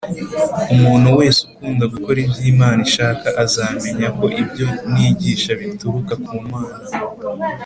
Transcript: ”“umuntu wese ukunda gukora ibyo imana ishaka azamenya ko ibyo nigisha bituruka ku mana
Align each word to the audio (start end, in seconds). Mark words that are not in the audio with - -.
”“umuntu 0.73 1.07
wese 1.19 1.39
ukunda 1.47 1.83
gukora 1.93 2.17
ibyo 2.25 2.41
imana 2.53 2.79
ishaka 2.87 3.27
azamenya 3.43 4.07
ko 4.19 4.25
ibyo 4.41 4.67
nigisha 4.93 5.51
bituruka 5.59 6.13
ku 6.25 6.33
mana 6.49 6.77